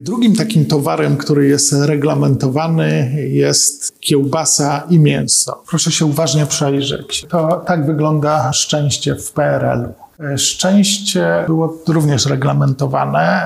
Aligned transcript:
Drugim 0.00 0.36
takim 0.36 0.66
towarem, 0.66 1.16
który 1.16 1.46
jest 1.46 1.72
reglamentowany, 1.72 3.16
jest 3.28 4.00
kiełbasa 4.00 4.82
i 4.90 4.98
mięso. 4.98 5.62
Proszę 5.68 5.92
się 5.92 6.06
uważnie 6.06 6.46
przejrzeć. 6.46 7.26
To 7.28 7.62
tak 7.66 7.86
wygląda 7.86 8.52
szczęście 8.52 9.16
w 9.16 9.32
PRL-u. 9.32 9.94
Szczęście 10.38 11.44
było 11.46 11.78
również 11.88 12.26
reglamentowane. 12.26 13.42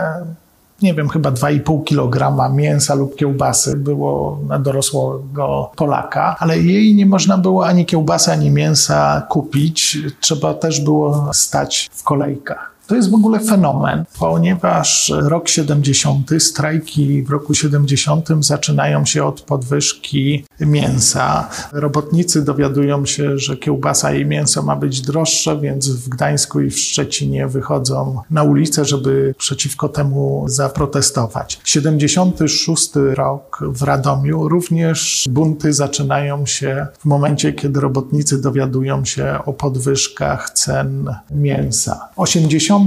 Nie 0.83 0.95
wiem, 0.95 1.09
chyba 1.09 1.31
2,5 1.31 1.85
kg 1.85 2.55
mięsa 2.55 2.95
lub 2.95 3.17
kiełbasy 3.17 3.77
było 3.77 4.41
na 4.49 4.59
dorosłego 4.59 5.71
Polaka, 5.77 6.37
ale 6.39 6.59
jej 6.59 6.95
nie 6.95 7.07
można 7.07 7.39
było 7.39 7.67
ani 7.67 7.87
kiełbasy, 7.87 8.33
ani 8.33 8.51
mięsa 8.51 9.27
kupić. 9.29 9.99
Trzeba 10.21 10.55
też 10.55 10.81
było 10.81 11.31
stać 11.33 11.91
w 11.93 12.03
kolejkach. 12.03 12.78
To 12.89 12.95
jest 12.95 13.11
w 13.11 13.15
ogóle 13.15 13.41
fenomen, 13.41 14.05
ponieważ 14.19 15.13
rok 15.19 15.49
70, 15.49 16.31
strajki 16.39 17.23
w 17.23 17.31
roku 17.31 17.55
70 17.55 18.29
zaczynają 18.41 19.05
się 19.05 19.25
od 19.25 19.41
podwyżki 19.41 20.45
mięsa. 20.61 21.49
Robotnicy 21.73 22.45
dowiadują 22.45 23.07
się, 23.07 23.39
że 23.39 23.57
kiełbasa 23.57 24.15
i 24.15 24.25
mięso 24.25 24.63
ma 24.63 24.77
być 24.77 25.01
droższe, 25.01 25.61
więc 25.61 25.89
w 25.89 26.09
Gdańsku 26.09 26.61
i 26.61 26.71
w 26.71 26.79
Szczecinie 26.79 27.49
wychodzą 27.49 28.21
na 28.31 28.43
ulicę, 28.43 28.85
żeby 28.85 29.35
przeciwko 29.39 29.89
temu 29.89 30.45
zaprotestować. 30.47 31.61
76 31.65 32.91
rok 33.15 33.59
w 33.63 33.83
Radomiu 33.83 34.49
również 34.49 35.29
bunty 35.31 35.73
zaczynają 35.73 36.47
się 36.47 36.87
w 36.99 37.05
momencie, 37.05 37.53
kiedy 37.53 37.81
robotnicy 37.81 38.41
dowiadują 38.41 39.05
się 39.05 39.39
o 39.47 39.53
podwyżkach 39.53 40.51
cen 40.51 41.15
mięsa. 41.31 42.09
80 42.17 42.78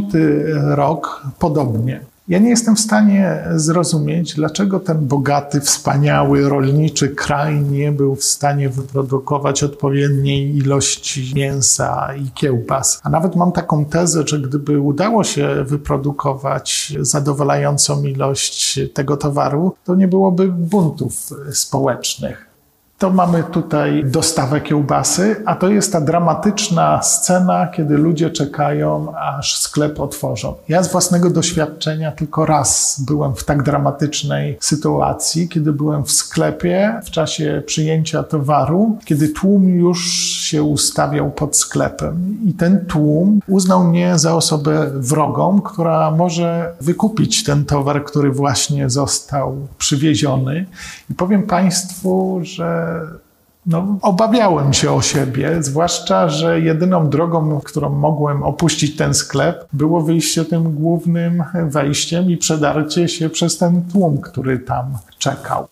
rok 0.75 1.27
podobnie. 1.39 2.01
Ja 2.27 2.39
nie 2.39 2.49
jestem 2.49 2.75
w 2.75 2.79
stanie 2.79 3.43
zrozumieć, 3.55 4.35
dlaczego 4.35 4.79
ten 4.79 5.07
bogaty, 5.07 5.61
wspaniały, 5.61 6.49
rolniczy 6.49 7.09
kraj 7.09 7.61
nie 7.61 7.91
był 7.91 8.15
w 8.15 8.23
stanie 8.23 8.69
wyprodukować 8.69 9.63
odpowiedniej 9.63 10.55
ilości 10.55 11.31
mięsa 11.35 12.15
i 12.15 12.31
kiełbas. 12.31 12.99
A 13.03 13.09
nawet 13.09 13.35
mam 13.35 13.51
taką 13.51 13.85
tezę, 13.85 14.23
że 14.27 14.39
gdyby 14.39 14.79
udało 14.79 15.23
się 15.23 15.63
wyprodukować 15.63 16.93
zadowalającą 16.99 18.03
ilość 18.03 18.79
tego 18.93 19.17
towaru, 19.17 19.75
to 19.85 19.95
nie 19.95 20.07
byłoby 20.07 20.47
buntów 20.47 21.29
społecznych 21.51 22.50
to 23.01 23.09
mamy 23.09 23.43
tutaj 23.43 24.03
dostawę 24.05 24.61
kiełbasy, 24.61 25.35
a 25.45 25.55
to 25.55 25.69
jest 25.69 25.93
ta 25.93 26.01
dramatyczna 26.01 27.01
scena, 27.03 27.67
kiedy 27.67 27.97
ludzie 27.97 28.29
czekają, 28.29 29.13
aż 29.17 29.57
sklep 29.57 29.99
otworzą. 29.99 30.55
Ja 30.69 30.83
z 30.83 30.91
własnego 30.91 31.29
doświadczenia 31.29 32.11
tylko 32.11 32.45
raz 32.45 33.01
byłem 33.07 33.35
w 33.35 33.43
tak 33.43 33.63
dramatycznej 33.63 34.57
sytuacji, 34.59 35.49
kiedy 35.49 35.73
byłem 35.73 36.03
w 36.03 36.11
sklepie 36.11 36.99
w 37.05 37.11
czasie 37.11 37.63
przyjęcia 37.65 38.23
towaru, 38.23 38.97
kiedy 39.05 39.29
tłum 39.29 39.69
już 39.69 40.30
się 40.51 40.63
ustawiał 40.63 41.31
pod 41.31 41.57
sklepem 41.57 42.37
i 42.45 42.53
ten 42.53 42.85
tłum 42.85 43.39
uznał 43.47 43.83
mnie 43.83 44.19
za 44.19 44.35
osobę 44.35 44.91
wrogą, 44.93 45.61
która 45.61 46.11
może 46.11 46.73
wykupić 46.81 47.43
ten 47.43 47.65
towar, 47.65 48.03
który 48.03 48.31
właśnie 48.31 48.89
został 48.89 49.67
przywieziony. 49.77 50.65
I 51.09 51.13
powiem 51.13 51.43
Państwu, 51.43 52.39
że 52.43 52.99
no, 53.65 53.97
obawiałem 54.01 54.73
się 54.73 54.91
o 54.91 55.01
siebie, 55.01 55.63
zwłaszcza, 55.63 56.29
że 56.29 56.59
jedyną 56.59 57.09
drogą, 57.09 57.61
którą 57.61 57.89
mogłem 57.89 58.43
opuścić 58.43 58.95
ten 58.95 59.13
sklep, 59.13 59.67
było 59.73 60.01
wyjście 60.01 60.45
tym 60.45 60.75
głównym 60.75 61.43
wejściem 61.69 62.31
i 62.31 62.37
przedarcie 62.37 63.07
się 63.07 63.29
przez 63.29 63.57
ten 63.57 63.81
tłum, 63.91 64.21
który 64.21 64.59
tam 64.59 64.97
czekał. 65.17 65.67